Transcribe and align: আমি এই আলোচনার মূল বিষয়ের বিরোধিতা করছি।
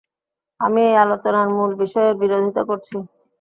আমি 0.59 0.81
এই 0.83 0.95
আলোচনার 1.03 1.47
মূল 1.55 1.71
বিষয়ের 1.81 2.15
বিরোধিতা 2.21 2.61
করছি। 2.69 2.95